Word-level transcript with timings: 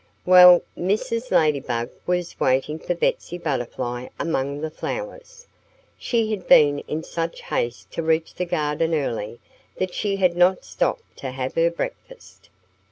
Well, 0.25 0.63
Mrs. 0.75 1.29
Ladybug 1.29 1.91
was 2.07 2.39
waiting 2.39 2.79
for 2.79 2.95
Betsy 2.95 3.37
Butterfly 3.37 4.07
among 4.19 4.61
the 4.61 4.71
flowers. 4.71 5.45
She 5.95 6.31
had 6.31 6.47
been 6.47 6.79
in 6.87 7.03
such 7.03 7.43
haste 7.43 7.91
to 7.91 8.01
reach 8.01 8.33
the 8.33 8.45
garden 8.45 8.95
early 8.95 9.39
that 9.77 9.93
she 9.93 10.15
had 10.15 10.35
not 10.35 10.65
stopped 10.65 11.17
to 11.17 11.29
have 11.29 11.53
her 11.53 11.69
breakfast. 11.69 12.49